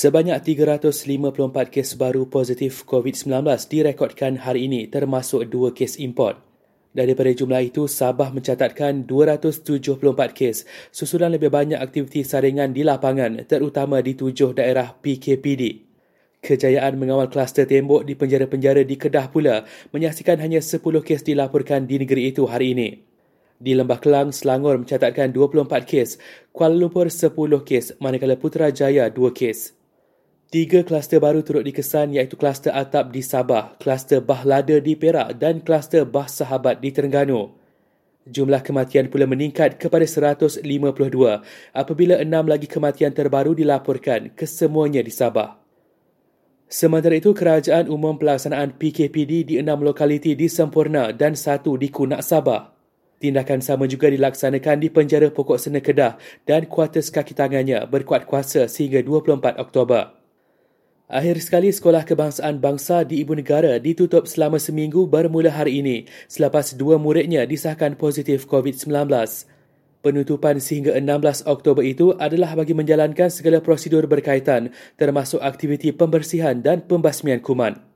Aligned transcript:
Sebanyak 0.00 0.40
354 0.56 1.68
kes 1.68 2.00
baru 2.00 2.24
positif 2.24 2.88
COVID-19 2.88 3.44
direkodkan 3.68 4.40
hari 4.40 4.64
ini 4.64 4.88
termasuk 4.88 5.44
dua 5.52 5.76
kes 5.76 6.00
import. 6.00 6.40
Daripada 6.96 7.28
jumlah 7.28 7.68
itu, 7.68 7.84
Sabah 7.84 8.32
mencatatkan 8.32 9.04
274 9.04 10.00
kes 10.32 10.64
susulan 10.88 11.36
lebih 11.36 11.52
banyak 11.52 11.76
aktiviti 11.76 12.24
saringan 12.24 12.72
di 12.72 12.80
lapangan 12.80 13.44
terutama 13.44 14.00
di 14.00 14.16
tujuh 14.16 14.56
daerah 14.56 14.96
PKPD. 15.04 15.84
Kejayaan 16.40 16.96
mengawal 16.96 17.28
kluster 17.28 17.68
tembok 17.68 18.08
di 18.08 18.16
penjara-penjara 18.16 18.80
di 18.88 18.96
Kedah 18.96 19.28
pula 19.28 19.68
menyaksikan 19.92 20.40
hanya 20.40 20.64
10 20.64 20.80
kes 20.80 21.28
dilaporkan 21.28 21.84
di 21.84 22.00
negeri 22.00 22.32
itu 22.32 22.48
hari 22.48 22.72
ini. 22.72 23.04
Di 23.60 23.76
Lembah 23.76 24.00
Kelang, 24.00 24.32
Selangor 24.32 24.80
mencatatkan 24.80 25.36
24 25.36 25.84
kes, 25.84 26.16
Kuala 26.56 26.72
Lumpur 26.72 27.12
10 27.12 27.36
kes, 27.68 28.00
manakala 28.00 28.40
Putrajaya 28.40 29.12
2 29.12 29.36
kes. 29.36 29.76
Tiga 30.50 30.82
kluster 30.82 31.22
baru 31.22 31.46
turut 31.46 31.62
dikesan 31.62 32.10
iaitu 32.10 32.34
kluster 32.34 32.74
atap 32.74 33.14
di 33.14 33.22
Sabah, 33.22 33.78
kluster 33.78 34.18
Bah 34.18 34.42
Lada 34.42 34.82
di 34.82 34.98
Perak 34.98 35.38
dan 35.38 35.62
kluster 35.62 36.02
Bah 36.02 36.26
Sahabat 36.26 36.82
di 36.82 36.90
Terengganu. 36.90 37.54
Jumlah 38.26 38.58
kematian 38.58 39.06
pula 39.14 39.30
meningkat 39.30 39.78
kepada 39.78 40.02
152 40.02 40.66
apabila 41.70 42.18
enam 42.18 42.50
lagi 42.50 42.66
kematian 42.66 43.14
terbaru 43.14 43.54
dilaporkan 43.54 44.34
kesemuanya 44.34 45.06
di 45.06 45.14
Sabah. 45.14 45.54
Sementara 46.66 47.14
itu, 47.14 47.30
Kerajaan 47.30 47.86
Umum 47.86 48.18
Pelaksanaan 48.18 48.74
PKPD 48.74 49.46
di 49.46 49.54
enam 49.62 49.78
lokaliti 49.86 50.34
di 50.34 50.50
Sempurna 50.50 51.14
dan 51.14 51.38
satu 51.38 51.78
di 51.78 51.94
Kunak 51.94 52.26
Sabah. 52.26 52.74
Tindakan 53.22 53.62
sama 53.62 53.86
juga 53.86 54.10
dilaksanakan 54.10 54.82
di 54.82 54.90
penjara 54.90 55.30
pokok 55.30 55.62
Sena 55.62 55.78
Kedah 55.78 56.18
dan 56.42 56.66
kuartus 56.66 57.14
kaki 57.14 57.38
tangannya 57.38 57.86
berkuat 57.86 58.26
kuasa 58.26 58.66
sehingga 58.66 58.98
24 58.98 59.54
Oktober. 59.54 60.19
Akhir 61.10 61.42
sekali, 61.42 61.74
Sekolah 61.74 62.06
Kebangsaan 62.06 62.62
Bangsa 62.62 63.02
di 63.02 63.18
Ibu 63.18 63.34
Negara 63.34 63.82
ditutup 63.82 64.30
selama 64.30 64.62
seminggu 64.62 65.10
bermula 65.10 65.50
hari 65.50 65.82
ini 65.82 66.06
selepas 66.30 66.78
dua 66.78 67.02
muridnya 67.02 67.42
disahkan 67.50 67.98
positif 67.98 68.46
COVID-19. 68.46 69.10
Penutupan 70.06 70.62
sehingga 70.62 70.94
16 70.94 71.50
Oktober 71.50 71.82
itu 71.82 72.14
adalah 72.14 72.54
bagi 72.54 72.78
menjalankan 72.78 73.26
segala 73.26 73.58
prosedur 73.58 74.06
berkaitan 74.06 74.70
termasuk 74.94 75.42
aktiviti 75.42 75.90
pembersihan 75.90 76.62
dan 76.62 76.78
pembasmian 76.86 77.42
kuman. 77.42 77.89